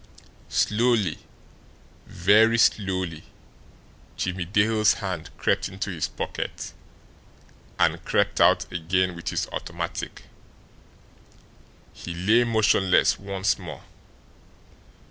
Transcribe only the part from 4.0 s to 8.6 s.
Jimmie Dale's hand crept into his pocket and crept